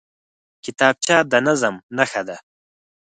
کتابچه 0.63 1.15
د 1.31 1.33
نظم 1.47 1.75
نښه 1.97 2.21
ده 2.27 2.37